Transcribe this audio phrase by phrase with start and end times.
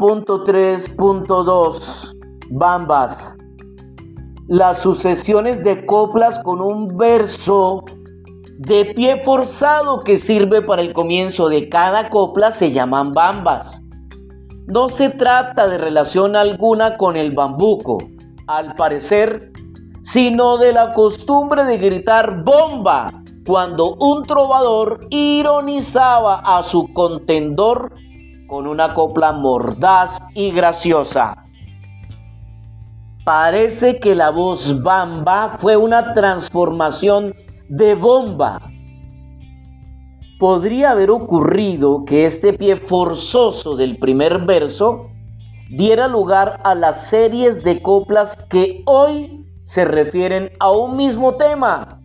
[0.00, 2.16] 1.3.2
[2.48, 3.36] Bambas.
[4.48, 7.84] Las sucesiones de coplas con un verso
[8.56, 13.82] de pie forzado que sirve para el comienzo de cada copla se llaman bambas.
[14.66, 17.98] No se trata de relación alguna con el bambuco,
[18.46, 19.52] al parecer,
[20.00, 27.92] sino de la costumbre de gritar bomba cuando un trovador ironizaba a su contendor
[28.50, 31.44] con una copla mordaz y graciosa.
[33.24, 37.34] Parece que la voz bamba fue una transformación
[37.68, 38.60] de bomba.
[40.38, 45.06] Podría haber ocurrido que este pie forzoso del primer verso
[45.70, 52.00] diera lugar a las series de coplas que hoy se refieren a un mismo tema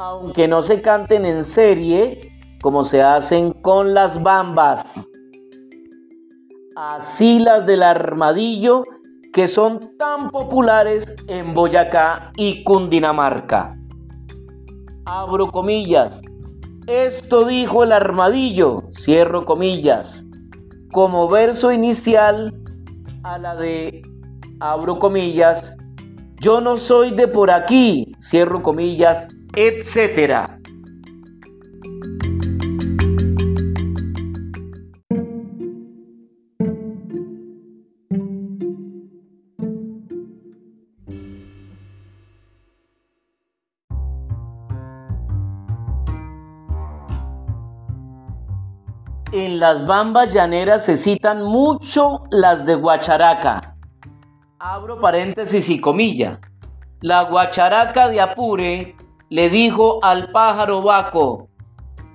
[0.00, 5.09] aunque no se canten en serie como se hacen con las bambas.
[6.76, 8.84] Así las del armadillo
[9.32, 13.76] que son tan populares en Boyacá y Cundinamarca.
[15.04, 16.22] Abro comillas.
[16.86, 20.24] Esto dijo el armadillo, cierro comillas,
[20.92, 22.54] como verso inicial
[23.24, 24.02] a la de,
[24.60, 25.76] abro comillas,
[26.40, 30.59] yo no soy de por aquí, cierro comillas, etcétera.
[49.32, 53.76] En las bambas llaneras se citan mucho las de Guacharaca.
[54.58, 56.40] Abro paréntesis y comilla.
[57.00, 58.96] La Guacharaca de Apure
[59.28, 61.48] le dijo al pájaro vaco,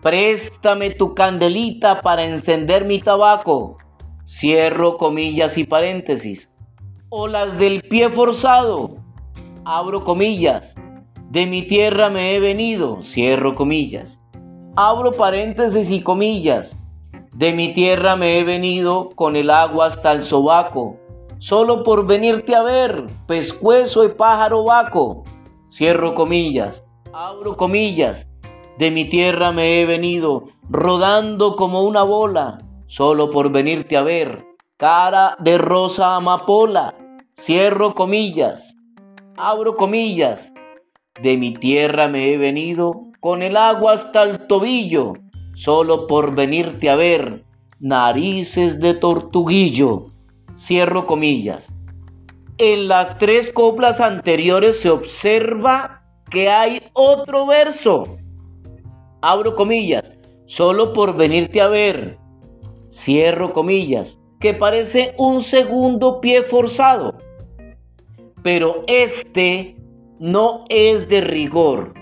[0.02, 3.78] préstame tu candelita para encender mi tabaco.
[4.26, 6.52] Cierro comillas y paréntesis.
[7.08, 8.98] O las del pie forzado.
[9.64, 10.76] Abro comillas.
[11.30, 13.02] De mi tierra me he venido.
[13.02, 14.20] Cierro comillas.
[14.76, 16.78] Abro paréntesis y comillas.
[17.36, 20.98] De mi tierra me he venido con el agua hasta el sobaco.
[21.38, 25.24] Solo por venirte a ver, pescuezo y pájaro vaco.
[25.70, 26.84] Cierro comillas
[27.18, 28.28] abro comillas,
[28.78, 32.58] de mi tierra me he venido, rodando como una bola,
[32.88, 36.94] solo por venirte a ver, cara de rosa amapola,
[37.38, 38.76] cierro comillas,
[39.38, 40.54] abro comillas,
[41.22, 45.14] de mi tierra me he venido, con el agua hasta el tobillo,
[45.56, 47.46] solo por venirte a ver,
[47.80, 50.12] narices de tortuguillo,
[50.58, 51.74] cierro comillas.
[52.58, 58.18] En las tres coplas anteriores se observa que hay otro verso.
[59.22, 60.12] Abro comillas,
[60.46, 62.18] solo por venirte a ver.
[62.92, 67.18] Cierro comillas, que parece un segundo pie forzado.
[68.44, 69.78] Pero este
[70.20, 71.94] no es de rigor.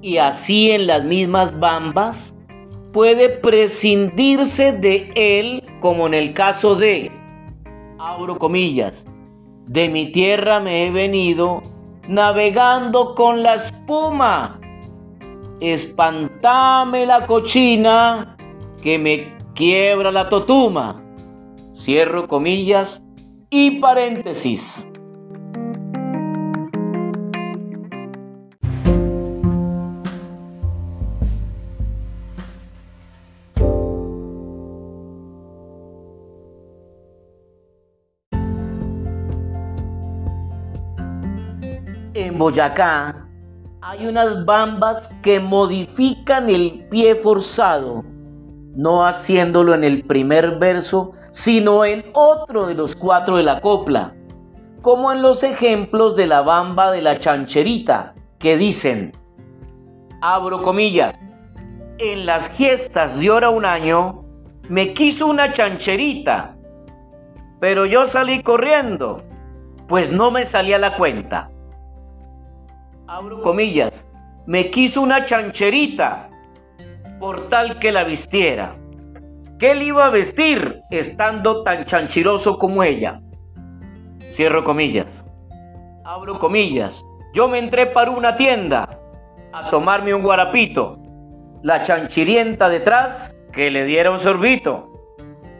[0.00, 2.34] Y así en las mismas bambas
[2.92, 7.10] puede prescindirse de él como en el caso de,
[7.98, 9.04] abro comillas,
[9.66, 11.62] de mi tierra me he venido
[12.08, 14.60] navegando con la espuma.
[15.60, 18.36] Espantame la cochina
[18.82, 21.02] que me quiebra la totuma.
[21.72, 23.02] Cierro comillas
[23.48, 24.86] y paréntesis.
[42.14, 43.26] En Boyacá
[43.80, 48.04] hay unas bambas que modifican el pie forzado,
[48.76, 54.14] no haciéndolo en el primer verso, sino en otro de los cuatro de la copla,
[54.82, 59.12] como en los ejemplos de la bamba de la chancherita, que dicen,
[60.20, 61.18] abro comillas,
[61.96, 64.22] en las fiestas de hora un año,
[64.68, 66.56] me quiso una chancherita,
[67.58, 69.22] pero yo salí corriendo,
[69.88, 71.51] pues no me salía la cuenta
[73.12, 74.06] abro comillas,
[74.46, 76.30] me quiso una chancherita
[77.20, 78.76] por tal que la vistiera.
[79.58, 83.20] ¿Qué le iba a vestir estando tan chanchiroso como ella?
[84.32, 85.26] Cierro comillas.
[86.04, 87.04] Abro comillas.
[87.34, 88.98] Yo me entré para una tienda
[89.52, 90.98] a tomarme un guarapito.
[91.62, 94.90] La chanchirienta detrás que le diera un sorbito.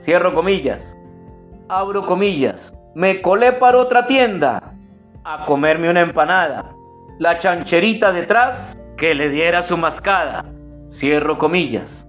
[0.01, 0.97] Cierro comillas.
[1.69, 2.73] Abro comillas.
[2.95, 4.75] Me colé para otra tienda
[5.23, 6.77] a comerme una empanada
[7.23, 10.45] la chancherita detrás que le diera su mascada.
[10.91, 12.09] Cierro comillas.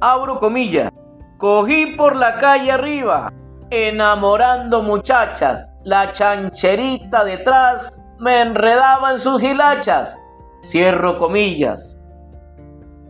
[0.00, 0.90] Abro comillas.
[1.36, 3.30] Cogí por la calle arriba
[3.70, 10.18] enamorando muchachas, la chancherita detrás me enredaba en sus hilachas.
[10.64, 11.98] Cierro comillas.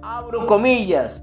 [0.02, 1.22] Abro comillas.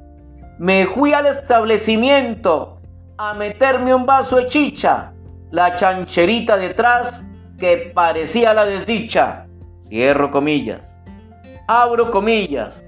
[0.58, 2.80] Me fui al establecimiento
[3.18, 5.12] a meterme un vaso de chicha.
[5.52, 7.28] La chancherita detrás
[7.60, 9.45] que parecía la desdicha.
[9.88, 11.00] Cierro comillas.
[11.68, 12.84] Abro comillas.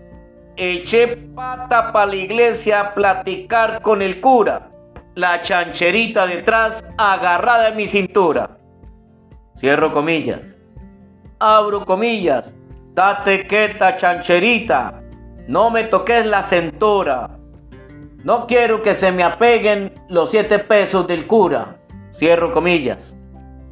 [0.55, 4.71] Eché pata para la iglesia a platicar con el cura.
[5.13, 8.57] La chancherita detrás agarrada en mi cintura.
[9.55, 10.59] Cierro comillas.
[11.39, 12.55] Abro comillas.
[12.93, 15.03] Date quieta, chancherita.
[15.47, 17.37] No me toques la cintura.
[18.23, 21.77] No quiero que se me apeguen los siete pesos del cura.
[22.11, 23.15] Cierro comillas.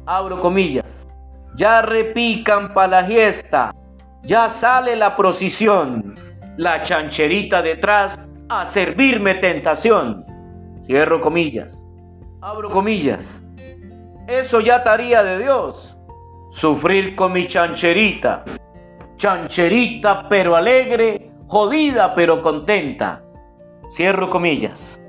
[0.06, 1.08] Abro comillas.
[1.56, 3.74] Ya repican pa' la fiesta.
[4.22, 6.14] Ya sale la procesión
[6.56, 8.18] la chancherita detrás
[8.48, 10.24] a servirme tentación.
[10.84, 11.86] Cierro comillas.
[12.40, 13.42] Abro comillas.
[14.26, 15.98] Eso ya estaría de Dios.
[16.50, 18.44] Sufrir con mi chancherita.
[19.16, 23.22] Chancherita pero alegre, jodida pero contenta.
[23.90, 25.00] Cierro comillas.